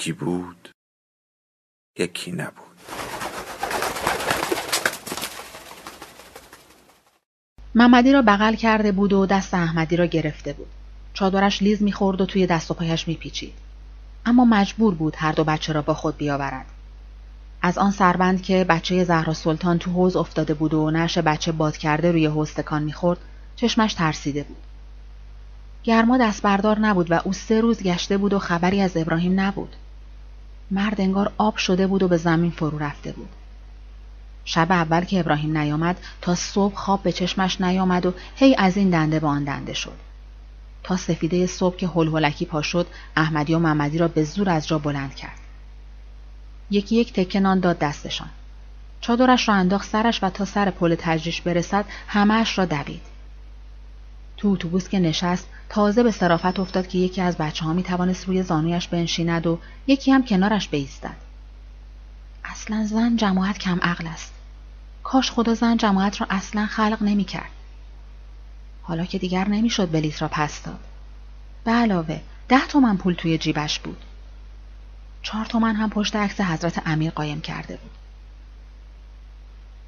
یکی 0.00 0.12
بود 0.12 0.68
یکی 1.98 2.32
نبود. 2.32 2.76
محمدی 7.74 8.12
را 8.12 8.22
بغل 8.22 8.54
کرده 8.54 8.92
بود 8.92 9.12
و 9.12 9.26
دست 9.26 9.54
احمدی 9.54 9.96
را 9.96 10.06
گرفته 10.06 10.52
بود. 10.52 10.66
چادرش 11.14 11.62
لیز 11.62 11.82
می‌خورد 11.82 12.20
و 12.20 12.26
توی 12.26 12.46
دست 12.46 12.70
و 12.70 12.74
پایش 12.74 13.08
میپیچید. 13.08 13.54
اما 14.26 14.44
مجبور 14.44 14.94
بود 14.94 15.14
هر 15.16 15.32
دو 15.32 15.44
بچه 15.44 15.72
را 15.72 15.82
با 15.82 15.94
خود 15.94 16.16
بیاورد. 16.16 16.66
از 17.62 17.78
آن 17.78 17.90
سربند 17.90 18.42
که 18.42 18.64
بچه 18.64 19.04
زهرا 19.04 19.34
سلطان 19.34 19.78
تو 19.78 19.90
حوز 19.90 20.16
افتاده 20.16 20.54
بود 20.54 20.74
و 20.74 20.90
نش 20.90 21.18
بچه 21.18 21.52
باد 21.52 21.76
کرده 21.76 22.12
روی 22.12 22.26
حوز 22.26 22.54
تکان 22.54 22.82
می‌خورد 22.82 23.18
چشمش 23.56 23.94
ترسیده 23.94 24.42
بود. 24.42 24.62
گرما 25.82 26.18
دست 26.18 26.42
بردار 26.42 26.78
نبود 26.78 27.10
و 27.10 27.20
او 27.24 27.32
سه 27.32 27.60
روز 27.60 27.82
گشته 27.82 28.18
بود 28.18 28.32
و 28.32 28.38
خبری 28.38 28.80
از 28.80 28.96
ابراهیم 28.96 29.40
نبود. 29.40 29.76
مرد 30.70 31.00
انگار 31.00 31.32
آب 31.38 31.56
شده 31.56 31.86
بود 31.86 32.02
و 32.02 32.08
به 32.08 32.16
زمین 32.16 32.50
فرو 32.50 32.78
رفته 32.78 33.12
بود. 33.12 33.28
شب 34.44 34.72
اول 34.72 35.04
که 35.04 35.20
ابراهیم 35.20 35.58
نیامد 35.58 35.96
تا 36.20 36.34
صبح 36.34 36.74
خواب 36.74 37.02
به 37.02 37.12
چشمش 37.12 37.60
نیامد 37.60 38.06
و 38.06 38.12
هی 38.36 38.54
از 38.58 38.76
این 38.76 38.90
دنده 38.90 39.20
به 39.20 39.26
آن 39.26 39.44
دنده 39.44 39.72
شد. 39.72 39.96
تا 40.82 40.96
سفیده 40.96 41.46
صبح 41.46 41.76
که 41.76 41.88
هلهلکی 41.88 42.44
پا 42.44 42.62
شد 42.62 42.86
احمدی 43.16 43.54
و 43.54 43.58
محمدی 43.58 43.98
را 43.98 44.08
به 44.08 44.24
زور 44.24 44.50
از 44.50 44.68
جا 44.68 44.78
بلند 44.78 45.14
کرد. 45.14 45.38
یکی 46.70 46.96
یک 46.96 47.12
تکه 47.12 47.40
نان 47.40 47.60
داد 47.60 47.78
دستشان. 47.78 48.28
چادرش 49.00 49.48
را 49.48 49.54
انداخت 49.54 49.88
سرش 49.88 50.22
و 50.22 50.30
تا 50.30 50.44
سر 50.44 50.70
پل 50.70 50.94
تجریش 50.98 51.40
برسد 51.40 51.84
همهاش 52.08 52.58
را 52.58 52.64
دوید. 52.64 53.09
تو 54.40 54.48
اتوبوس 54.48 54.88
که 54.88 54.98
نشست 54.98 55.48
تازه 55.68 56.02
به 56.02 56.10
صرافت 56.10 56.60
افتاد 56.60 56.88
که 56.88 56.98
یکی 56.98 57.20
از 57.20 57.36
بچه 57.36 57.64
ها 57.64 57.72
می 57.72 57.82
توانست 57.82 58.26
روی 58.26 58.42
زانویش 58.42 58.88
بنشیند 58.88 59.46
و 59.46 59.58
یکی 59.86 60.10
هم 60.10 60.24
کنارش 60.24 60.68
بیستد. 60.68 61.16
اصلا 62.44 62.86
زن 62.86 63.16
جماعت 63.16 63.58
کم 63.58 63.80
عقل 63.82 64.06
است. 64.06 64.32
کاش 65.02 65.30
خدا 65.30 65.54
زن 65.54 65.76
جماعت 65.76 66.20
را 66.20 66.26
اصلا 66.30 66.66
خلق 66.66 66.98
نمی 67.00 67.24
کرد. 67.24 67.50
حالا 68.82 69.04
که 69.04 69.18
دیگر 69.18 69.48
نمی‌شد 69.48 69.90
بلیت 69.90 70.22
را 70.22 70.28
پس 70.28 70.62
داد. 70.62 70.80
به 71.64 71.70
علاوه 71.70 72.20
ده 72.48 72.66
تومن 72.66 72.96
پول 72.96 73.14
توی 73.14 73.38
جیبش 73.38 73.78
بود. 73.78 74.04
چهار 75.22 75.44
تومن 75.44 75.74
هم 75.74 75.90
پشت 75.90 76.16
عکس 76.16 76.40
حضرت 76.40 76.82
امیر 76.86 77.10
قایم 77.10 77.40
کرده 77.40 77.76
بود. 77.76 77.90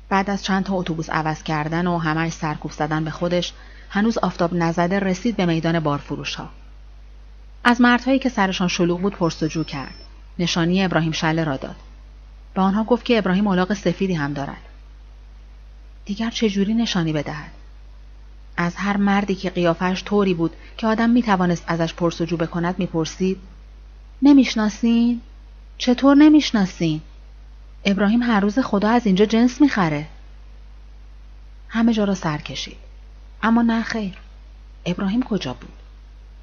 بعد 0.08 0.30
از 0.30 0.42
چند 0.45 0.64
تا 0.64 0.75
اتوبوس 0.75 1.11
عوض 1.11 1.42
کردن 1.42 1.86
و 1.86 1.98
همش 1.98 2.33
سرکوب 2.33 2.73
زدن 2.73 3.05
به 3.05 3.11
خودش 3.11 3.53
هنوز 3.95 4.19
آفتاب 4.19 4.55
نزده 4.55 4.98
رسید 4.98 5.37
به 5.37 5.47
میدان 5.47 5.81
بارفروش 5.81 6.35
ها. 6.35 6.48
از 7.65 7.81
مردهایی 7.81 8.19
که 8.19 8.29
سرشان 8.29 8.69
شلوغ 8.69 9.01
بود 9.01 9.14
پرسجو 9.14 9.64
کرد. 9.64 9.95
نشانی 10.39 10.85
ابراهیم 10.85 11.13
شله 11.13 11.45
را 11.45 11.57
داد. 11.57 11.77
به 12.55 12.61
آنها 12.63 12.85
گفت 12.85 13.05
که 13.05 13.19
ابراهیم 13.19 13.47
الاغ 13.47 13.75
سفیدی 13.75 14.14
هم 14.14 14.33
دارد. 14.33 14.63
دیگر 16.05 16.30
چجوری 16.30 16.75
نشانی 16.75 17.13
بدهد؟ 17.13 17.51
از 18.57 18.77
هر 18.77 18.97
مردی 18.97 19.35
که 19.35 19.51
قیافش 19.51 20.03
طوری 20.05 20.35
بود 20.35 20.53
که 20.77 20.86
آدم 20.86 21.11
می 21.11 21.23
توانست 21.23 21.64
ازش 21.67 21.95
پرسجو 21.95 22.36
بکند 22.36 22.79
می‌پرسید 22.79 23.39
نمی‌شناسین؟ 24.23 25.20
چطور 25.79 26.17
نمی‌شناسین؟ 26.17 27.01
ابراهیم 27.85 28.23
هر 28.23 28.41
روز 28.41 28.59
خدا 28.59 28.89
از 28.89 29.07
اینجا 29.07 29.24
جنس 29.24 29.61
می‌خره. 29.61 30.07
همه 31.69 31.92
جا 31.92 32.05
را 32.05 32.14
سر 32.14 32.39
کشید. 32.39 32.92
اما 33.42 33.63
نه 33.63 33.83
خیر. 33.83 34.19
ابراهیم 34.86 35.23
کجا 35.23 35.55
بود؟ 35.55 35.73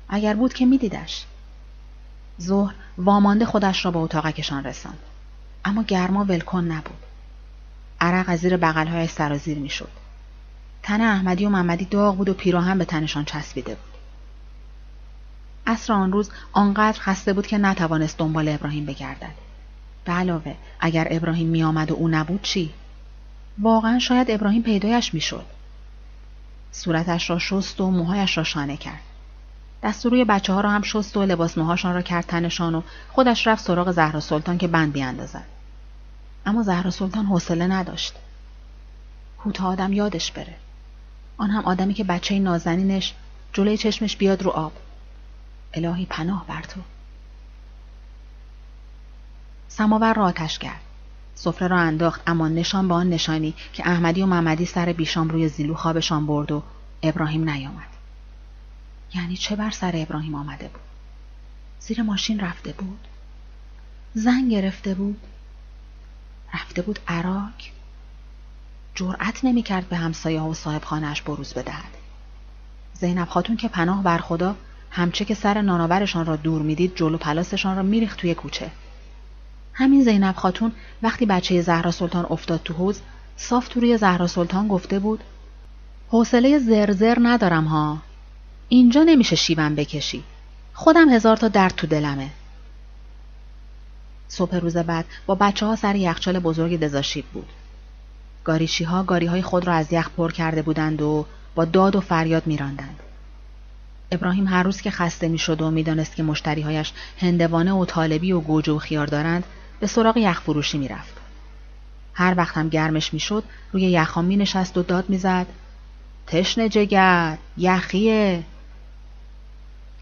اگر 0.10 0.34
بود 0.34 0.54
که 0.54 0.66
میدیدش. 0.66 1.26
ظهر 2.42 2.74
وامانده 2.98 3.46
خودش 3.46 3.86
را 3.86 3.92
به 3.92 4.00
اتاقکشان 4.00 4.64
رساند. 4.64 5.00
اما 5.66 5.84
گرما 5.84 6.26
ولکن 6.26 6.64
نبود. 6.64 6.98
عرق 8.02 8.26
از 8.30 8.40
زیر 8.40 8.58
بغلهایش 8.58 9.10
سرازیر 9.10 9.58
می‌شد. 9.58 9.90
تن 10.84 11.02
احمدی 11.02 11.46
و 11.46 11.50
محمدی 11.50 11.86
داغ 11.86 12.18
بود 12.18 12.30
و 12.30 12.34
پیراهن 12.34 12.78
به 12.78 12.86
تنشان 12.86 13.26
چسبیده 13.26 13.76
بود. 13.76 13.94
اصر 15.68 15.94
آن 15.94 16.12
روز 16.12 16.30
آنقدر 16.54 17.00
خسته 17.00 17.34
بود 17.34 17.48
که 17.48 17.58
نتوانست 17.58 18.18
دنبال 18.18 18.48
ابراهیم 18.48 18.86
بگردد. 18.86 19.36
به 20.06 20.12
علاوه 20.12 20.56
اگر 20.80 21.08
ابراهیم 21.12 21.48
میآمد 21.48 21.92
و 21.92 21.94
او 21.94 22.08
نبود 22.08 22.42
چی؟ 22.42 22.74
واقعا 23.60 24.00
شاید 24.00 24.32
ابراهیم 24.32 24.62
پیدایش 24.62 25.14
می‌شد. 25.14 25.46
صورتش 26.72 27.30
را 27.30 27.40
شست 27.40 27.82
و 27.82 27.92
موهایش 27.92 28.38
را 28.38 28.44
شانه 28.44 28.78
کرد. 28.78 29.00
دست 29.84 30.06
روی 30.06 30.26
بچه 30.26 30.54
ها 30.54 30.62
را 30.62 30.70
هم 30.70 30.82
شست 30.82 31.18
و 31.18 31.26
لباس 31.26 31.58
موهاشان 31.58 31.94
را 31.94 32.02
کرد 32.02 32.26
تنشان 32.26 32.76
و 32.76 32.82
خودش 33.10 33.48
رفت 33.48 33.64
سراغ 33.64 33.92
زهرا 33.92 34.20
سلطان 34.20 34.58
که 34.58 34.68
بند 34.68 34.94
بیاندازد. 34.94 35.46
اما 36.46 36.64
زهرا 36.64 36.92
سلطان 36.92 37.26
حوصله 37.26 37.68
نداشت. 37.68 38.14
کوتا 39.38 39.68
آدم 39.68 39.94
یادش 39.94 40.32
بره. 40.32 40.56
آن 41.38 41.50
هم 41.50 41.66
آدمی 41.66 41.94
که 41.94 42.04
بچه 42.04 42.40
نازنینش 42.40 43.14
جلوی 43.54 43.78
چشمش 43.78 44.18
بیاد 44.18 44.44
رو 44.44 44.52
آب. 44.52 44.72
الهی 45.74 46.06
پناه 46.06 46.46
بر 46.48 46.62
تو. 46.62 46.82
سماور 49.68 50.14
را 50.14 50.26
آتش 50.26 50.60
کرد. 50.60 50.82
سفره 51.40 51.68
را 51.68 51.80
انداخت 51.80 52.22
اما 52.28 52.48
نشان 52.48 52.88
به 52.88 52.94
آن 52.94 53.10
نشانی 53.10 53.54
که 53.74 53.88
احمدی 53.88 54.22
و 54.22 54.26
محمدی 54.26 54.66
سر 54.66 54.94
بیشام 54.94 55.30
روی 55.30 55.50
زیلو 55.50 55.76
خوابشان 55.76 56.26
برد 56.26 56.52
و 56.52 56.64
ابراهیم 57.04 57.50
نیامد. 57.50 57.88
یعنی 59.16 59.38
چه 59.38 59.56
بر 59.56 59.70
سر 59.70 59.92
ابراهیم 59.94 60.36
آمده 60.36 60.68
بود؟ 60.68 60.82
زیر 61.80 62.02
ماشین 62.02 62.40
رفته 62.40 62.72
بود؟ 62.72 63.00
زن 64.14 64.50
گرفته 64.50 64.94
بود؟ 64.94 65.22
رفته 66.54 66.82
بود 66.82 67.00
عراق؟ 67.08 67.54
جرأت 68.96 69.46
نمی‌کرد 69.46 69.90
به 69.90 69.98
همسایه 69.98 70.42
و 70.42 70.54
صاحب 70.54 70.84
خانهاش 70.84 71.22
بروز 71.22 71.54
بدهد. 71.54 71.92
زینب 72.94 73.28
خاتون 73.28 73.58
که 73.58 73.68
پناه 73.68 74.04
بر 74.04 74.18
خدا 74.18 74.56
همچه 74.92 75.26
که 75.26 75.36
سر 75.36 75.62
ناناورشان 75.62 76.26
را 76.26 76.36
دور 76.36 76.62
می‌دید 76.62 76.96
جلو 76.96 77.18
پلاسشان 77.18 77.76
را 77.76 77.84
میریخت 77.84 78.20
توی 78.20 78.36
کوچه. 78.36 78.72
همین 79.80 80.04
زینب 80.04 80.36
خاتون 80.36 80.72
وقتی 81.02 81.26
بچه 81.26 81.62
زهرا 81.62 81.92
سلطان 81.92 82.26
افتاد 82.30 82.62
تو 82.66 82.74
حوز 82.74 83.00
صاف 83.38 83.68
تو 83.68 83.80
روی 83.80 83.98
زهرا 83.98 84.28
سلطان 84.28 84.68
گفته 84.68 85.00
بود 85.00 85.24
حوصله 86.10 86.60
زرزر 86.60 87.18
ندارم 87.22 87.66
ها. 87.66 87.98
اینجا 88.70 89.04
نمیشه 89.04 89.36
شیبم 89.36 89.76
بکشی. 89.76 90.24
خودم 90.74 91.10
هزار 91.10 91.38
تا 91.38 91.48
درد 91.48 91.76
تو 91.76 91.88
دلمه. 91.88 92.30
صبح 94.28 94.56
روز 94.56 94.78
بعد 94.78 95.06
با 95.26 95.36
بچه 95.36 95.66
ها 95.66 95.76
سر 95.76 95.96
یخچال 95.96 96.40
بزرگ 96.40 96.80
دزاشیب 96.80 97.26
بود. 97.26 97.50
گاریشی 98.44 98.84
ها 98.84 99.04
گاری 99.04 99.26
های 99.26 99.42
خود 99.42 99.68
را 99.68 99.74
از 99.74 99.94
یخ 99.94 100.10
پر 100.18 100.32
کرده 100.32 100.62
بودند 100.62 101.02
و 101.02 101.26
با 101.56 101.66
داد 101.66 101.96
و 101.96 102.02
فریاد 102.02 102.48
میراندند. 102.48 103.00
ابراهیم 104.12 104.48
هر 104.48 104.64
روز 104.64 104.82
که 104.82 104.92
خسته 104.92 105.28
می‌شد 105.28 105.62
و 105.62 105.72
می‌دانست 105.72 106.16
که 106.16 106.24
مشتریهایش 106.24 106.94
هندوانه 107.18 107.74
و 107.74 107.86
طالبی 107.86 108.32
و 108.32 108.40
گوجه 108.40 108.72
و 108.72 108.78
خیار 108.78 109.08
دارند 109.08 109.44
به 109.80 109.88
سراغ 109.88 110.18
یخ 110.18 110.42
فروشی 110.42 110.78
می‌رفت. 110.78 111.14
هر 112.14 112.34
وقت 112.38 112.58
هم 112.58 112.70
گرمش 112.70 113.14
می‌شد 113.14 113.44
روی 113.72 113.82
یخام 113.82 114.26
می 114.26 114.38
نشست 114.38 114.78
و 114.78 114.84
داد 114.84 115.10
می‌زد. 115.10 115.48
تشنه 116.28 116.70
جگر 116.70 117.38
یخیه. 117.58 118.44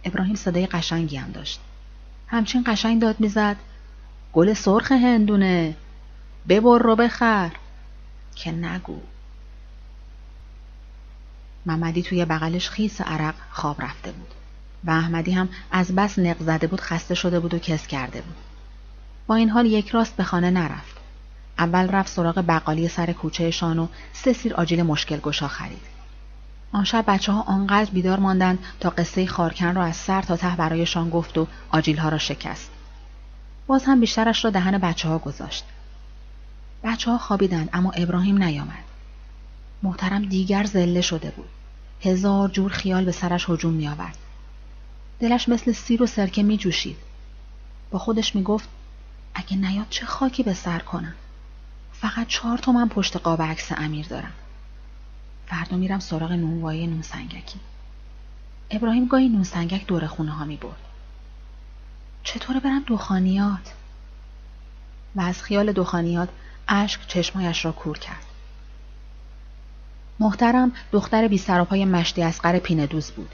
ابراهیم 0.03 0.35
صدای 0.35 0.65
قشنگی 0.68 1.15
هم 1.15 1.31
داشت. 1.31 1.59
همچین 2.27 2.63
قشنگ 2.68 3.01
داد 3.01 3.19
می‌زد. 3.19 3.56
گل 4.33 4.53
سرخ 4.53 4.91
هندونه. 4.91 5.75
ببر 6.50 6.80
رو 6.80 6.95
بخر. 6.95 7.51
که 8.35 8.51
نگو. 8.51 9.00
محمدی 11.65 12.03
توی 12.03 12.25
بغلش 12.25 12.69
خیس 12.69 13.01
عرق 13.01 13.35
خواب 13.51 13.81
رفته 13.81 14.12
بود. 14.12 14.27
و 14.83 14.91
احمدی 14.91 15.31
هم 15.31 15.50
از 15.71 15.95
بس 15.95 16.19
نق 16.19 16.44
زده 16.44 16.68
بود 16.68 16.81
خسته 16.81 17.15
شده 17.15 17.39
بود 17.39 17.53
و 17.53 17.59
کس 17.59 17.88
کرده 17.88 18.21
بود. 18.21 18.35
با 19.27 19.35
این 19.35 19.50
حال 19.50 19.65
یک 19.65 19.89
راست 19.89 20.15
به 20.15 20.24
خانه 20.24 20.51
نرفت. 20.51 20.97
اول 21.59 21.88
رفت 21.89 22.12
سراغ 22.12 22.44
بقالی 22.47 22.88
سر 22.88 23.13
کوچهشان 23.13 23.79
و 23.79 23.88
سه 24.13 24.33
سیر 24.33 24.53
آجیل 24.53 24.83
مشکل 24.83 25.18
گشا 25.18 25.47
خرید. 25.47 25.81
آن 26.71 26.83
شب 26.83 27.03
بچه 27.07 27.31
ها 27.31 27.41
آنقدر 27.41 27.91
بیدار 27.91 28.19
ماندند 28.19 28.59
تا 28.79 28.89
قصه 28.89 29.27
خارکن 29.27 29.75
را 29.75 29.83
از 29.83 29.95
سر 29.95 30.21
تا 30.21 30.38
ته 30.38 30.56
برایشان 30.56 31.09
گفت 31.09 31.38
و 31.38 31.47
آجیل 31.71 31.97
ها 31.97 32.09
را 32.09 32.18
شکست. 32.18 32.71
باز 33.68 33.85
هم 33.85 34.00
بیشترش 34.00 34.45
را 34.45 34.51
دهن 34.51 34.77
بچه 34.77 35.09
ها 35.09 35.18
گذاشت. 35.18 35.65
بچه 36.83 37.12
ها 37.12 37.18
خوابیدند 37.18 37.69
اما 37.73 37.91
ابراهیم 37.91 38.44
نیامد. 38.44 38.83
محترم 39.83 40.25
دیگر 40.25 40.63
زله 40.63 41.01
شده 41.01 41.30
بود. 41.30 41.50
هزار 42.01 42.50
جور 42.50 42.71
خیال 42.71 43.06
به 43.06 43.12
سرش 43.12 43.50
هجوم 43.50 43.73
می 43.73 43.88
آورد. 43.88 44.18
دلش 45.19 45.50
مثل 45.50 45.71
سیر 45.71 46.03
و 46.03 46.06
سرکه 46.06 46.44
می 46.44 46.57
جوشید. 46.57 46.97
با 47.91 48.00
خودش 48.00 48.35
می 48.35 48.44
گفت 48.44 48.69
اگه 49.37 49.57
نیاد 49.57 49.85
چه 49.89 50.05
خاکی 50.05 50.43
به 50.43 50.53
سر 50.53 50.79
کنم. 50.79 51.13
فقط 51.93 52.27
چهار 52.27 52.57
تومن 52.57 52.89
پشت 52.89 53.17
قاب 53.17 53.41
عکس 53.41 53.71
امیر 53.71 54.07
دارم. 54.07 54.33
فردا 55.47 55.77
میرم 55.77 55.99
سراغ 55.99 56.31
نونوایی 56.31 56.87
نون 56.87 57.01
سنگکی. 57.01 57.59
ابراهیم 58.71 59.05
گاهی 59.05 59.29
نون 59.29 59.43
سنگک 59.43 59.85
دور 59.85 60.07
خونه 60.07 60.31
ها 60.31 60.45
می 60.45 60.57
برد. 60.57 60.77
چطوره 62.23 62.59
برم 62.59 62.83
دخانیات؟ 62.87 63.73
و 65.15 65.21
از 65.21 65.43
خیال 65.43 65.71
دخانیات 65.71 66.29
اشک 66.67 67.07
چشمایش 67.07 67.65
را 67.65 67.71
کور 67.71 67.97
کرد. 67.97 68.25
محترم 70.19 70.71
دختر 70.91 71.27
بی 71.27 71.37
سراپای 71.37 71.85
مشتی 71.85 72.23
اسقر 72.23 72.59
پینه 72.59 72.87
دوز 72.87 73.11
بود. 73.11 73.31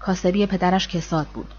کاسبی 0.00 0.46
پدرش 0.46 0.88
کساد 0.88 1.26
بود. 1.26 1.54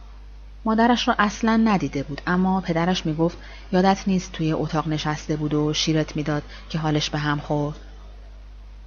مادرش 0.66 1.08
را 1.08 1.16
اصلا 1.20 1.58
ندیده 1.58 2.04
بود 2.04 2.22
اما 2.28 2.62
پدرش 2.62 3.06
می‌گفت 3.06 3.38
یادت 3.72 4.08
نیست 4.08 4.32
توی 4.32 4.54
اتاق 4.54 4.88
نشسته 4.88 5.36
بود 5.36 5.54
و 5.54 5.74
شیرت 5.74 6.16
می‌داد 6.16 6.44
که 6.70 6.78
حالش 6.78 7.10
به 7.10 7.18
هم 7.18 7.40
خورد. 7.40 7.76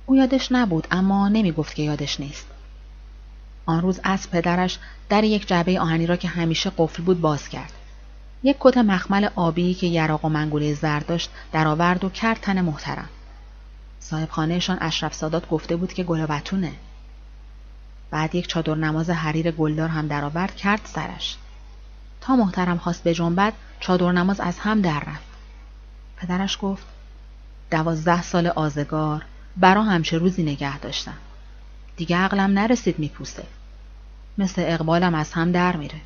او 0.07 0.17
یادش 0.17 0.53
نبود 0.53 0.87
اما 0.91 1.29
نمی‌گفت 1.29 1.75
که 1.75 1.83
یادش 1.83 2.21
نیست. 2.21 2.47
آن 3.67 3.83
روز 3.83 4.01
از 4.05 4.31
پدرش 4.31 4.79
در 5.09 5.25
یک 5.25 5.49
جعبه 5.49 5.81
آهنی 5.81 6.07
را 6.07 6.17
که 6.17 6.29
همیشه 6.29 6.73
قفل 6.79 7.03
بود 7.03 7.21
باز 7.21 7.49
کرد. 7.49 7.73
یک 8.43 8.57
کت 8.61 8.79
مخمل 8.79 9.29
آبی 9.37 9.75
که 9.75 9.87
یراق 9.87 10.25
و 10.25 10.29
منگوله 10.29 10.75
زرد 10.75 11.07
داشت 11.07 11.31
درآورد 11.53 12.05
و 12.05 12.11
کرد 12.11 12.39
تن 12.41 12.61
محترم. 12.61 13.09
صاحب 14.01 14.31
خانهشان 14.31 14.79
اشرف 14.81 15.15
سادات 15.15 15.49
گفته 15.49 15.77
بود 15.77 15.93
که 15.93 16.05
گلابتونه. 16.05 16.73
بعد 18.11 18.35
یک 18.35 18.47
چادر 18.47 18.75
نماز 18.75 19.11
حریر 19.11 19.51
گلدار 19.51 19.89
هم 19.89 20.07
درآورد 20.09 20.57
کرد 20.57 20.81
سرش. 20.85 21.37
محترم 22.35 22.79
خواست 22.79 23.03
به 23.03 23.15
جنبت 23.15 23.53
چادر 23.81 24.13
نماز 24.13 24.41
از 24.41 24.59
هم 24.59 24.81
در 24.81 25.01
رفت. 25.01 25.27
پدرش 26.17 26.59
گفت 26.63 26.87
دوازده 27.71 28.23
سال 28.23 28.47
آزگار 28.47 29.25
برا 29.57 29.83
همچه 29.83 30.19
روزی 30.19 30.43
نگه 30.43 30.79
داشتم. 30.79 31.17
دیگه 31.97 32.17
عقلم 32.17 32.59
نرسید 32.59 32.99
میپوسه. 32.99 33.45
مثل 34.39 34.63
اقبالم 34.67 35.15
از 35.15 35.33
هم 35.33 35.53
در 35.53 35.77
میره. 35.77 36.01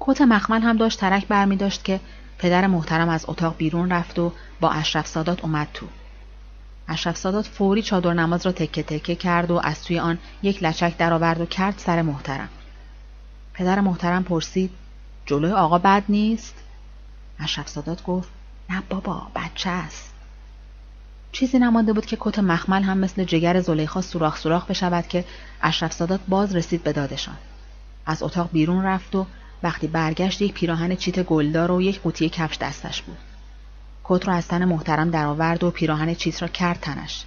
کت 0.00 0.20
مخمل 0.20 0.60
هم 0.60 0.76
داشت 0.76 1.00
ترک 1.00 1.26
برمی 1.26 1.56
داشت 1.56 1.84
که 1.84 2.00
پدر 2.38 2.66
محترم 2.66 3.08
از 3.08 3.24
اتاق 3.28 3.56
بیرون 3.56 3.90
رفت 3.90 4.18
و 4.18 4.32
با 4.60 4.70
اشرف 4.70 5.06
سادات 5.06 5.44
اومد 5.44 5.68
تو. 5.74 5.86
اشرف 6.88 7.16
سادات 7.16 7.46
فوری 7.46 7.82
چادر 7.82 8.12
نماز 8.12 8.46
را 8.46 8.52
تکه 8.52 8.82
تکه 8.82 9.14
کرد 9.14 9.50
و 9.50 9.60
از 9.64 9.84
توی 9.84 9.98
آن 9.98 10.18
یک 10.42 10.62
لچک 10.62 10.96
درآورد 10.96 11.40
و 11.40 11.46
کرد 11.46 11.74
سر 11.76 12.02
محترم. 12.02 12.48
پدر 13.54 13.80
محترم 13.80 14.24
پرسید 14.24 14.70
جلوی 15.26 15.52
آقا 15.52 15.78
بد 15.78 16.04
نیست؟ 16.08 16.54
اشرف 17.38 17.68
سادات 17.68 18.02
گفت 18.02 18.28
نه 18.70 18.82
بابا 18.88 19.26
بچه 19.36 19.70
است. 19.70 20.14
چیزی 21.32 21.58
نمانده 21.58 21.92
بود 21.92 22.06
که 22.06 22.16
کت 22.20 22.38
مخمل 22.38 22.82
هم 22.82 22.98
مثل 22.98 23.24
جگر 23.24 23.60
زلیخا 23.60 24.00
سوراخ 24.00 24.38
سوراخ 24.38 24.66
بشود 24.66 25.08
که 25.08 25.24
اشرف 25.62 25.92
سادات 25.92 26.20
باز 26.28 26.56
رسید 26.56 26.82
به 26.82 26.92
دادشان. 26.92 27.36
از 28.06 28.22
اتاق 28.22 28.50
بیرون 28.52 28.84
رفت 28.84 29.14
و 29.14 29.26
وقتی 29.62 29.86
برگشت 29.86 30.42
یک 30.42 30.52
پیراهن 30.52 30.96
چیت 30.96 31.22
گلدار 31.22 31.70
و 31.70 31.82
یک 31.82 32.00
قوطی 32.00 32.28
کفش 32.28 32.58
دستش 32.58 33.02
بود. 33.02 33.18
کت 34.04 34.28
را 34.28 34.34
از 34.34 34.48
تن 34.48 34.64
محترم 34.64 35.10
درآورد 35.10 35.64
و 35.64 35.70
پیراهن 35.70 36.14
چیت 36.14 36.42
را 36.42 36.48
کرد 36.48 36.80
تنش. 36.80 37.24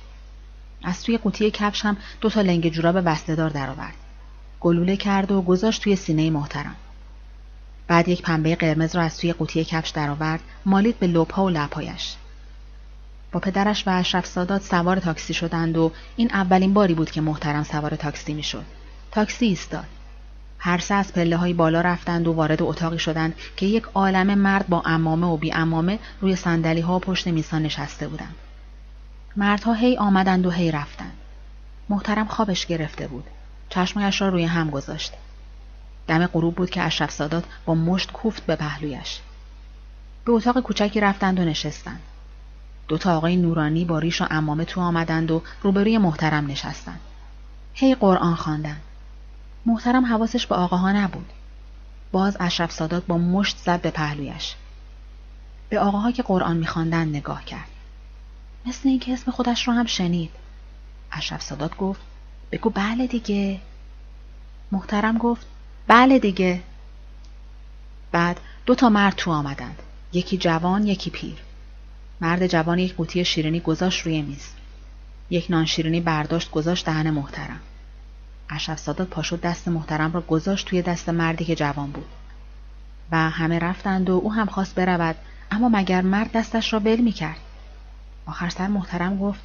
از 0.84 1.04
توی 1.04 1.18
قوطی 1.18 1.52
کفش 1.52 1.86
هم 1.86 1.98
دو 2.22 2.30
تا 2.30 2.42
لنگ 2.42 2.70
جوراب 2.70 3.02
بستهدار 3.02 3.50
درآورد. 3.50 4.07
گلوله 4.60 4.98
کرد 4.98 5.32
و 5.32 5.42
گذاشت 5.42 5.84
توی 5.84 5.96
سینه 5.96 6.30
محترم. 6.30 6.76
بعد 7.88 8.08
یک 8.08 8.22
پنبه 8.22 8.56
قرمز 8.56 8.96
را 8.96 9.02
از 9.02 9.18
توی 9.18 9.34
قوطی 9.34 9.66
کفش 9.66 9.90
درآورد، 9.90 10.40
مالید 10.66 11.00
به 11.00 11.08
لبها 11.08 11.46
و 11.46 11.50
لبهایش. 11.50 12.16
با 13.32 13.40
پدرش 13.40 13.88
و 13.88 13.90
اشرف 13.90 14.26
سادات 14.26 14.62
سوار 14.62 15.00
تاکسی 15.00 15.34
شدند 15.34 15.78
و 15.78 15.92
این 16.16 16.32
اولین 16.34 16.74
باری 16.74 16.94
بود 16.94 17.12
که 17.12 17.22
محترم 17.22 17.64
سوار 17.64 17.96
تاکسی 17.96 18.34
می‌شد. 18.34 18.66
تاکسی 19.12 19.46
ایستاد. 19.46 19.86
هر 20.60 20.78
سه 20.78 20.94
از 20.94 21.14
پله 21.14 21.38
های 21.38 21.54
بالا 21.54 21.82
رفتند 21.82 22.28
و 22.28 22.34
وارد 22.34 22.62
اتاقی 22.62 23.00
شدند 23.00 23.36
که 23.56 23.66
یک 23.66 23.84
عالم 23.94 24.38
مرد 24.38 24.68
با 24.68 24.82
امامه 24.86 25.28
و 25.28 25.38
بی 25.38 25.54
امامه 25.54 26.00
روی 26.22 26.36
سندلی 26.36 26.82
ها 26.82 26.96
و 26.96 27.00
پشت 27.00 27.28
میزها 27.28 27.60
نشسته 27.60 28.08
بودند. 28.08 28.36
مردها 29.36 29.74
هی 29.74 29.98
آمدند 29.98 30.46
و 30.46 30.52
هی 30.52 30.72
رفتند. 30.72 31.14
محترم 31.90 32.28
خوابش 32.28 32.66
گرفته 32.66 33.08
بود. 33.08 33.24
چشمایش 33.70 34.22
را 34.22 34.30
روی 34.30 34.46
هم 34.46 34.70
گذاشت. 34.70 35.14
دم 36.08 36.28
غروب 36.28 36.56
بود 36.56 36.70
که 36.70 36.82
اشرف 36.82 37.12
سادات 37.12 37.44
با 37.66 37.76
مشت 37.76 38.12
کوفت 38.12 38.46
به 38.46 38.56
پهلویش. 38.56 39.20
به 40.26 40.32
اتاق 40.32 40.60
کوچکی 40.60 41.00
رفتند 41.00 41.40
و 41.40 41.44
نشستند. 41.44 42.02
دو 42.88 42.98
تا 42.98 43.18
آقای 43.18 43.36
نورانی 43.36 43.86
با 43.86 44.00
ریش 44.00 44.22
و 44.22 44.28
امامه 44.30 44.66
تو 44.66 44.82
آمدند 44.82 45.32
و 45.32 45.42
روبروی 45.64 45.98
محترم 45.98 46.48
نشستند. 46.48 47.00
هی 47.74 47.96
قرآن 47.96 48.36
خواندند. 48.36 48.82
محترم 49.66 50.06
حواسش 50.06 50.48
به 50.48 50.56
آقاها 50.56 50.92
نبود. 50.92 51.30
باز 52.12 52.38
اشرف 52.40 52.72
سادات 52.72 53.06
با 53.06 53.18
مشت 53.18 53.58
زد 53.58 53.82
به 53.82 53.92
پهلویش. 53.92 54.56
به 55.70 55.80
آقاها 55.80 56.12
که 56.12 56.24
قرآن 56.24 56.58
میخواندند 56.58 57.16
نگاه 57.16 57.46
کرد. 57.46 57.68
مثل 58.66 58.90
اینکه 58.90 59.14
اسم 59.14 59.32
خودش 59.32 59.68
رو 59.68 59.74
هم 59.74 59.86
شنید. 59.86 60.32
اشرف 61.12 61.42
سادات 61.42 61.78
گفت 61.78 62.02
بگو 62.52 62.70
بله 62.70 63.08
دیگه. 63.08 63.60
محترم 64.72 65.18
گفت 65.18 65.48
بله 65.88 66.20
دیگه. 66.20 66.62
بعد 68.12 68.40
دو 68.66 68.76
تا 68.76 68.90
مرد 68.90 69.16
تو 69.16 69.32
آمدند. 69.32 69.80
یکی 70.14 70.38
جوان 70.38 70.88
یکی 70.88 71.10
پیر. 71.10 71.38
مرد 72.22 72.48
جوان 72.48 72.80
یک 72.80 72.96
قوطی 72.96 73.26
شیرینی 73.26 73.60
گذاشت 73.60 74.06
روی 74.06 74.22
میز. 74.22 74.50
یک 75.30 75.46
نان 75.50 75.66
شیرینی 75.66 76.02
برداشت 76.02 76.52
گذاشت 76.52 76.86
دهن 76.86 77.10
محترم. 77.10 77.60
اشرف 78.50 78.80
سادات 78.80 79.08
پاشو 79.08 79.38
دست 79.38 79.68
محترم 79.68 80.14
را 80.14 80.22
گذاشت 80.22 80.68
توی 80.68 80.82
دست 80.82 81.10
مردی 81.10 81.46
که 81.46 81.56
جوان 81.56 81.92
بود. 81.92 82.08
و 83.12 83.30
همه 83.30 83.60
رفتند 83.60 84.10
و 84.10 84.14
او 84.14 84.34
هم 84.34 84.46
خواست 84.46 84.76
برود 84.76 85.16
اما 85.52 85.70
مگر 85.70 86.02
مرد 86.02 86.32
دستش 86.32 86.74
را 86.74 86.80
ول 86.80 87.02
می 87.02 87.12
کرد. 87.12 87.40
آخر 88.26 88.50
سر 88.50 88.68
محترم 88.68 89.20
گفت 89.20 89.40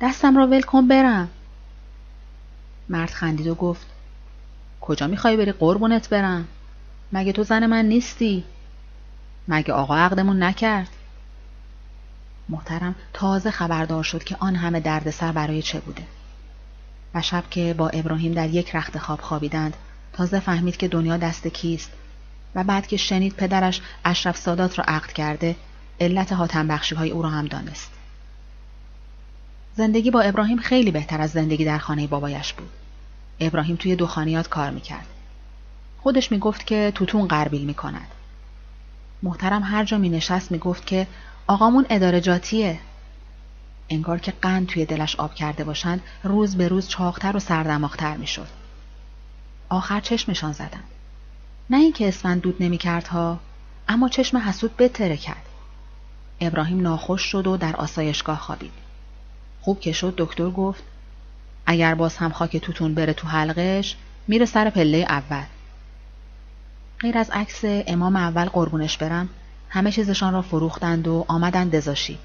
دستم 0.00 0.36
را 0.36 0.46
ول 0.46 0.62
کن 0.62 0.88
برم. 0.88 1.28
مرد 2.92 3.10
خندید 3.10 3.46
و 3.46 3.54
گفت 3.54 3.86
کجا 4.80 5.06
می‌خوای 5.06 5.36
بری 5.36 5.52
قربونت 5.52 6.08
برم؟ 6.08 6.48
مگه 7.12 7.32
تو 7.32 7.42
زن 7.42 7.66
من 7.66 7.84
نیستی؟ 7.84 8.44
مگه 9.48 9.72
آقا 9.72 9.96
عقدمون 9.96 10.42
نکرد؟ 10.42 10.88
محترم 12.48 12.94
تازه 13.12 13.50
خبردار 13.50 14.02
شد 14.02 14.24
که 14.24 14.36
آن 14.40 14.56
همه 14.56 14.80
دردسر 14.80 15.32
برای 15.32 15.62
چه 15.62 15.80
بوده. 15.80 16.02
و 17.14 17.22
شب 17.22 17.44
که 17.50 17.74
با 17.74 17.88
ابراهیم 17.88 18.32
در 18.32 18.48
یک 18.48 18.76
رخت 18.76 18.98
خواب 18.98 19.20
خوابیدند 19.20 19.76
تازه 20.12 20.40
فهمید 20.40 20.76
که 20.76 20.88
دنیا 20.88 21.16
دست 21.16 21.46
کیست 21.46 21.90
و 22.54 22.64
بعد 22.64 22.86
که 22.86 22.96
شنید 22.96 23.34
پدرش 23.34 23.80
اشرف 24.04 24.36
سادات 24.36 24.78
را 24.78 24.84
عقد 24.88 25.12
کرده 25.12 25.56
علت 26.00 26.32
حاتم 26.32 26.68
بخشی 26.68 26.94
های 26.94 27.10
او 27.10 27.22
را 27.22 27.28
هم 27.28 27.46
دانست. 27.46 27.90
زندگی 29.76 30.10
با 30.10 30.20
ابراهیم 30.20 30.58
خیلی 30.58 30.90
بهتر 30.90 31.20
از 31.20 31.30
زندگی 31.30 31.64
در 31.64 31.78
خانه 31.78 32.06
بابایش 32.06 32.52
بود. 32.52 32.81
ابراهیم 33.46 33.76
توی 33.76 33.96
دخانیات 33.96 34.48
کار 34.48 34.70
می‌کرد. 34.70 35.06
خودش 36.02 36.32
می‌گفت 36.32 36.66
که 36.66 36.92
توتون 36.94 37.28
قربیل 37.28 37.64
می‌کند. 37.64 38.08
محترم 39.22 39.62
هر 39.62 39.84
جا 39.84 39.98
می 39.98 40.08
نشست 40.08 40.52
می 40.52 40.58
گفت 40.58 40.86
که 40.86 41.06
آقامون 41.46 41.86
ادارجاتیه 41.90 42.78
انگار 43.88 44.18
که 44.18 44.32
قند 44.42 44.66
توی 44.66 44.84
دلش 44.84 45.16
آب 45.16 45.34
کرده 45.34 45.64
باشند 45.64 46.00
روز 46.24 46.56
به 46.56 46.68
روز 46.68 46.88
چاقتر 46.88 47.36
و 47.36 47.40
سردماغتر 47.40 48.16
می‌شد. 48.16 48.48
آخر 49.68 50.00
چشمشان 50.00 50.52
زدند 50.52 50.84
نه 51.70 51.76
اینکه 51.76 52.08
اسفند 52.08 52.40
دود 52.40 52.62
نمی‌کرد 52.62 53.06
ها 53.06 53.40
اما 53.88 54.08
چشم 54.08 54.38
حسود 54.38 54.76
بتره 54.76 55.16
کرد. 55.16 55.46
ابراهیم 56.40 56.80
ناخوش 56.80 57.22
شد 57.22 57.46
و 57.46 57.56
در 57.56 57.76
آسایشگاه 57.76 58.38
خوابید. 58.38 58.72
خوب 59.60 59.80
که 59.80 59.92
شد 59.92 60.14
دکتر 60.18 60.50
گفت 60.50 60.82
اگر 61.66 61.94
باز 61.94 62.16
هم 62.16 62.32
خاک 62.32 62.56
توتون 62.56 62.94
بره 62.94 63.12
تو 63.12 63.28
حلقش 63.28 63.96
میره 64.28 64.46
سر 64.46 64.70
پله 64.70 65.06
اول. 65.08 65.44
غیر 67.00 67.18
از 67.18 67.30
عکس 67.30 67.60
امام 67.64 68.16
اول 68.16 68.44
قربونش 68.44 68.98
برم 68.98 69.28
همه 69.68 69.92
چیزشان 69.92 70.32
را 70.32 70.42
فروختند 70.42 71.08
و 71.08 71.24
آمدند 71.28 71.76
دزاشیب. 71.76 72.18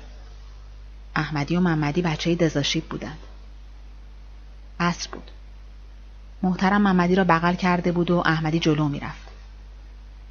احمدی 1.16 1.56
و 1.56 1.60
محمدی 1.60 2.02
بچه 2.02 2.36
دزاشیب 2.36 2.86
بودند. 2.86 3.20
قصر 4.80 5.10
بود. 5.12 5.32
محترم 6.44 6.82
محمدی 6.82 7.16
را 7.16 7.24
بغل 7.24 7.54
کرده 7.54 7.92
بود 7.92 8.12
و 8.12 8.24
احمدی 8.26 8.60
جلو 8.60 8.88
می‌رفت. 8.88 9.28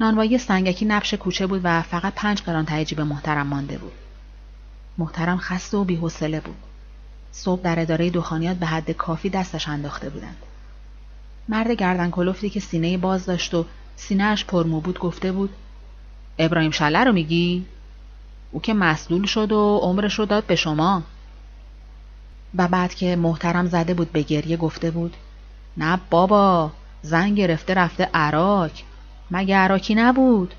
نانوایی 0.00 0.38
سنگکی 0.38 0.84
نبش 0.84 1.14
کوچه 1.14 1.46
بود 1.46 1.60
و 1.64 1.82
فقط 1.82 2.14
پنج 2.14 2.42
قران 2.42 2.84
به 2.96 3.04
محترم 3.04 3.46
مانده 3.46 3.78
بود. 3.78 3.92
محترم 4.98 5.38
خسته 5.38 5.76
و 5.76 5.84
بیحوصله 5.84 6.40
بود. 6.40 6.56
صبح 7.36 7.60
در 7.60 7.80
اداره 7.80 8.10
دخانیات 8.10 8.56
به 8.56 8.66
حد 8.66 8.90
کافی 8.90 9.30
دستش 9.30 9.68
انداخته 9.68 10.10
بودند. 10.10 10.36
مرد 11.48 11.70
گردن 11.70 12.10
کلفتی 12.10 12.50
که 12.50 12.60
سینه 12.60 12.98
باز 12.98 13.26
داشت 13.26 13.54
و 13.54 13.66
سینهاش 13.96 14.44
پرمو 14.44 14.80
بود 14.80 14.98
گفته 14.98 15.32
بود 15.32 15.50
ابراهیم 16.38 16.70
شله 16.70 17.04
رو 17.04 17.12
میگی؟ 17.12 17.66
او 18.52 18.60
که 18.60 18.74
مسلول 18.74 19.26
شد 19.26 19.52
و 19.52 19.78
عمرش 19.82 20.18
رو 20.18 20.26
داد 20.26 20.44
به 20.44 20.56
شما. 20.56 21.02
و 22.54 22.68
بعد 22.68 22.94
که 22.94 23.16
محترم 23.16 23.66
زده 23.66 23.94
بود 23.94 24.12
به 24.12 24.22
گریه 24.22 24.56
گفته 24.56 24.90
بود 24.90 25.16
نه 25.76 26.00
بابا 26.10 26.70
زن 27.02 27.34
گرفته 27.34 27.74
رفته 27.74 28.10
عراق 28.14 28.70
مگه 29.30 29.56
عراکی 29.56 29.94
نبود؟ 29.94 30.54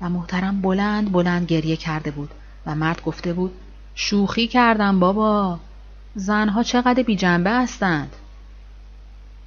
و 0.00 0.08
محترم 0.08 0.60
بلند 0.60 1.12
بلند 1.12 1.46
گریه 1.46 1.76
کرده 1.76 2.10
بود 2.10 2.30
و 2.66 2.74
مرد 2.74 3.02
گفته 3.02 3.32
بود 3.32 3.52
شوخی 3.94 4.46
کردم 4.46 5.00
بابا. 5.00 5.58
زنها 6.14 6.62
چقدر 6.62 7.02
بی 7.02 7.16
جنبه 7.16 7.50
هستند؟ 7.50 8.16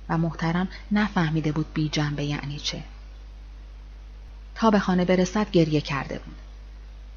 و 0.09 0.17
محترم 0.17 0.67
نفهمیده 0.91 1.51
بود 1.51 1.65
بی 1.73 1.89
جنبه 1.89 2.23
یعنی 2.23 2.59
چه. 2.59 2.83
تا 4.55 4.71
به 4.71 4.79
خانه 4.79 5.05
برسد 5.05 5.51
گریه 5.51 5.81
کرده 5.81 6.19
بود. 6.19 6.35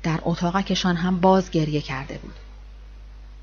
در 0.03 0.21
اتاقکشان 0.23 0.97
هم 0.97 1.21
باز 1.21 1.51
گریه 1.51 1.81
کرده 1.81 2.19
بود. 2.19 2.35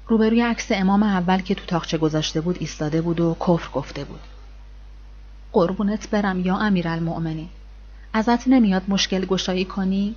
روبروی 0.07 0.41
عکس 0.41 0.67
امام 0.71 1.03
اول 1.03 1.39
که 1.39 1.55
تو 1.55 1.65
تاخچه 1.65 1.97
گذاشته 1.97 2.41
بود 2.41 2.57
ایستاده 2.59 3.01
بود 3.01 3.19
و 3.19 3.35
کفر 3.39 3.69
گفته 3.73 4.03
بود. 4.03 4.19
قربونت 5.51 6.09
برم 6.09 6.39
یا 6.39 6.57
امیرالمؤمنین. 6.57 7.49
ازت 8.13 8.47
نمیاد 8.47 8.83
مشکل 8.87 9.25
گشایی 9.25 9.65
کنی؟ 9.65 10.15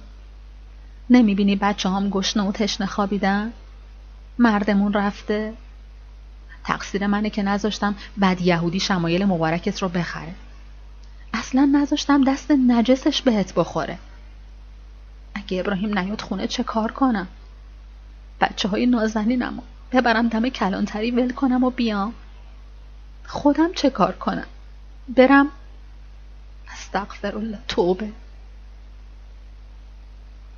نمی‌بینی 1.11 1.57
بچه 1.57 1.89
هم 1.89 2.11
گشنه 2.11 2.43
و 2.43 2.53
تشنه 2.53 2.87
خوابیدن؟ 2.87 3.53
مردمون 4.39 4.93
رفته؟ 4.93 5.55
تقصیر 6.69 7.07
منه 7.07 7.31
که 7.31 7.43
نذاشتم 7.43 7.95
بد 8.21 8.41
یهودی 8.41 8.81
شمایل 8.81 9.25
مبارکت 9.25 9.83
رو 9.83 9.89
بخره. 9.89 10.35
اصلا 11.35 11.71
نذاشتم 11.73 12.25
دست 12.25 12.51
نجسش 12.51 13.23
بهت 13.23 13.55
بخوره. 13.55 13.99
اگه 15.35 15.61
ابراهیم 15.61 15.99
نیاد 15.99 16.21
خونه 16.21 16.47
چه 16.47 16.63
کار 16.63 16.93
کنم؟ 16.93 17.29
بچه 18.41 18.69
های 18.69 18.87
نازنینم 18.87 19.63
ببرم 19.93 20.29
دم 20.29 20.49
کلانتری 20.49 21.11
ول 21.11 21.33
کنم 21.33 21.65
و 21.65 21.71
بیام. 21.71 22.15
خودم 23.27 23.73
چه 23.73 23.91
کار 23.91 24.13
کنم؟ 24.13 24.47
برم. 25.09 25.47
استغفر 26.73 27.37
الله 27.37 27.59
توبه. 27.69 28.13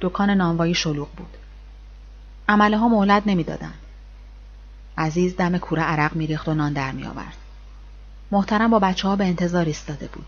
دکان 0.01 0.31
نانوایی 0.31 0.75
شلوغ 0.75 1.09
بود. 1.09 1.37
عمله 2.49 2.79
ها 2.79 2.89
مولد 2.89 3.23
نمی‌دادند 3.27 3.79
عزیز 4.99 5.37
دم 5.37 5.59
کوره 5.59 5.83
عرق 5.83 6.17
میریخت 6.17 6.49
و 6.49 6.55
نان 6.55 6.73
در 6.73 6.93
میآورد. 6.93 7.37
محترم 8.31 8.71
با 8.71 8.79
بچه 8.79 9.09
ها 9.09 9.17
به 9.17 9.25
انتظار 9.25 9.65
ایستاده 9.65 10.07
بود. 10.07 10.27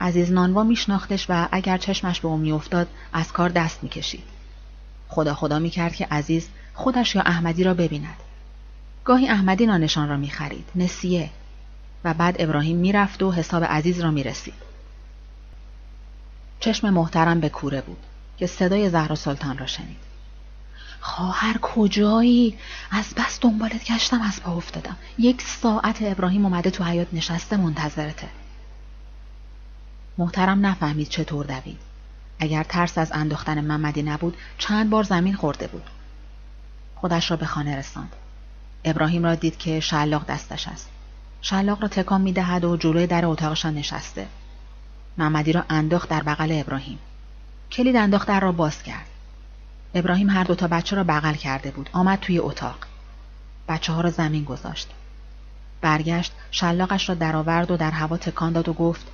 عزیز 0.00 0.32
نانوا 0.32 0.62
میشناختش 0.62 1.26
و 1.28 1.48
اگر 1.52 1.78
چشمش 1.78 2.20
به 2.20 2.28
او 2.28 2.36
میافتاد 2.36 2.88
از 3.12 3.32
کار 3.32 3.48
دست 3.48 3.82
می‌کشید. 3.82 4.24
خدا 5.08 5.34
خدا 5.34 5.58
می‌کرد 5.58 5.94
که 5.94 6.06
عزیز 6.10 6.48
خودش 6.74 7.14
یا 7.14 7.22
احمدی 7.22 7.64
را 7.64 7.74
ببیند. 7.74 8.16
گاهی 9.04 9.28
احمدی 9.28 9.66
نانشان 9.66 10.08
را 10.08 10.16
می‌خرید 10.16 10.68
نسیه. 10.74 11.30
و 12.04 12.14
بعد 12.14 12.36
ابراهیم 12.38 12.76
می‌رفت 12.76 13.22
و 13.22 13.32
حساب 13.32 13.64
عزیز 13.64 14.00
را 14.00 14.10
می‌رسید. 14.10 14.54
چشم 16.60 16.90
محترم 16.90 17.40
به 17.40 17.48
کوره 17.48 17.80
بود 17.80 17.98
که 18.38 18.46
صدای 18.46 18.90
زهرا 18.90 19.14
سلطان 19.14 19.58
را 19.58 19.66
شنید. 19.66 20.11
خواهر 21.04 21.58
کجایی؟ 21.62 22.58
از 22.90 23.14
بس 23.16 23.38
دنبالت 23.40 23.84
گشتم 23.84 24.20
از 24.20 24.42
پا 24.42 24.56
افتادم. 24.56 24.96
یک 25.18 25.42
ساعت 25.42 25.96
ابراهیم 26.00 26.44
اومده 26.44 26.70
تو 26.70 26.84
حیات 26.84 27.06
نشسته 27.12 27.56
منتظرته. 27.56 28.28
محترم 30.18 30.66
نفهمید 30.66 31.08
چطور 31.08 31.46
دوید. 31.46 31.78
اگر 32.38 32.62
ترس 32.62 32.98
از 32.98 33.12
انداختن 33.12 33.60
محمدی 33.60 34.02
نبود 34.02 34.36
چند 34.58 34.90
بار 34.90 35.02
زمین 35.02 35.34
خورده 35.34 35.66
بود. 35.66 35.82
خودش 36.94 37.30
را 37.30 37.36
به 37.36 37.46
خانه 37.46 37.76
رساند. 37.76 38.12
ابراهیم 38.84 39.24
را 39.24 39.34
دید 39.34 39.58
که 39.58 39.80
شلاق 39.80 40.26
دستش 40.26 40.68
است. 40.68 40.88
شلاق 41.40 41.82
را 41.82 41.88
تکان 41.88 42.20
می‌دهد 42.20 42.64
و 42.64 42.76
جلوی 42.76 43.06
در 43.06 43.26
اتاقشان 43.26 43.74
نشسته. 43.74 44.26
محمدی 45.18 45.52
را 45.52 45.64
انداخت 45.70 46.08
در 46.08 46.22
بغل 46.22 46.60
ابراهیم. 46.60 46.98
کلید 47.72 47.96
انداخت 47.96 48.28
در 48.28 48.40
را 48.40 48.52
باز 48.52 48.82
کرد. 48.82 49.06
ابراهیم 49.94 50.30
هر 50.30 50.44
دو 50.44 50.54
تا 50.54 50.68
بچه 50.68 50.96
را 50.96 51.04
بغل 51.04 51.34
کرده 51.34 51.70
بود. 51.70 51.90
آمد 51.92 52.20
توی 52.20 52.38
اتاق. 52.38 52.76
بچه 53.68 53.92
ها 53.92 54.00
را 54.00 54.10
زمین 54.10 54.44
گذاشت. 54.44 54.90
برگشت 55.80 56.32
شلاقش 56.50 57.08
را 57.08 57.14
درآورد 57.14 57.70
و 57.70 57.76
در 57.76 57.90
هوا 57.90 58.16
تکان 58.16 58.52
داد 58.52 58.68
و 58.68 58.72
گفت 58.72 59.06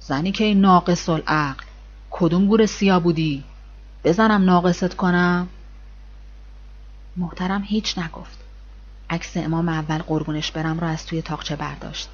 زنی 0.00 0.32
که 0.32 0.44
این 0.44 0.60
ناقص 0.60 1.08
العقل 1.08 1.64
کدوم 2.10 2.46
گور 2.46 2.66
سیا 2.66 3.00
بودی؟ 3.00 3.44
بزنم 4.04 4.44
ناقصت 4.44 4.94
کنم. 4.94 5.48
محترم 7.16 7.62
هیچ 7.66 7.98
نگفت. 7.98 8.38
عکس 9.10 9.36
امام 9.36 9.68
اول 9.68 9.98
قربونش 9.98 10.50
برم 10.50 10.80
را 10.80 10.88
از 10.88 11.06
توی 11.06 11.22
تاقچه 11.22 11.56
برداشت. 11.56 12.08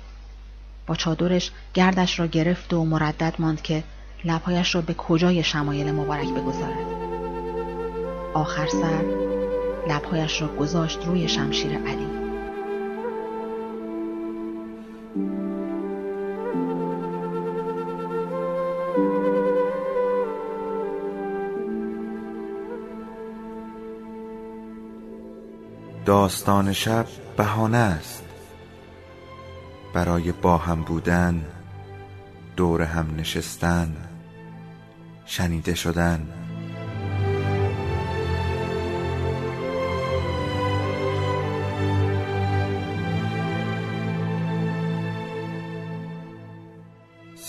با 0.86 0.94
چادرش 0.94 1.50
گردش 1.74 2.20
را 2.20 2.26
گرفت 2.26 2.72
و 2.72 2.84
مردد 2.84 3.34
ماند 3.38 3.62
که 3.62 3.84
لبهایش 4.24 4.74
را 4.74 4.80
به 4.80 4.94
کجای 4.94 5.42
شمایل 5.42 5.92
مبارک 5.92 6.28
بگذارد. 6.28 7.09
آخر 8.34 8.66
سر 8.66 9.04
لبهایش 9.88 10.42
را 10.42 10.48
گذاشت 10.48 11.06
روی 11.06 11.28
شمشیر 11.28 11.78
علی. 11.78 12.10
داستان 26.04 26.72
شب 26.72 27.06
بهانه 27.36 27.76
است. 27.76 28.24
برای 29.94 30.32
با 30.32 30.56
هم 30.56 30.82
بودن 30.82 31.44
دور 32.56 32.82
هم 32.82 33.06
نشستن 33.16 33.96
شنیده 35.26 35.74
شدن. 35.74 36.39